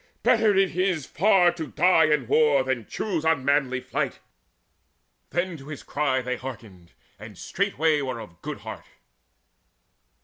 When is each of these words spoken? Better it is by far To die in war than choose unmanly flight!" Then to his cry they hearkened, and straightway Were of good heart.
Better 0.23 0.55
it 0.57 0.75
is 0.75 1.05
by 1.05 1.13
far 1.19 1.51
To 1.51 1.67
die 1.67 2.05
in 2.05 2.25
war 2.25 2.63
than 2.63 2.87
choose 2.87 3.23
unmanly 3.23 3.81
flight!" 3.81 4.17
Then 5.29 5.55
to 5.57 5.67
his 5.67 5.83
cry 5.83 6.23
they 6.23 6.37
hearkened, 6.37 6.93
and 7.19 7.37
straightway 7.37 8.01
Were 8.01 8.19
of 8.19 8.41
good 8.41 8.61
heart. 8.61 8.87